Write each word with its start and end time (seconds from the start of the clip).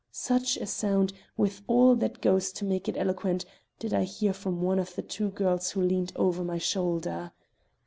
Such 0.11 0.57
a 0.57 0.65
sound, 0.65 1.13
with 1.37 1.61
all 1.67 1.93
that 1.97 2.21
goes 2.23 2.51
to 2.53 2.65
make 2.65 2.89
it 2.89 2.97
eloquent, 2.97 3.45
did 3.77 3.93
I 3.93 4.03
hear 4.05 4.33
from 4.33 4.59
one 4.59 4.79
of 4.79 4.95
the 4.95 5.03
two 5.03 5.29
girls 5.29 5.69
who 5.69 5.81
leaned 5.83 6.11
over 6.15 6.43
my 6.43 6.57
shoulder. 6.57 7.31